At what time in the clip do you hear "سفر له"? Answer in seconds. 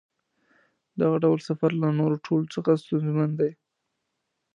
1.49-1.87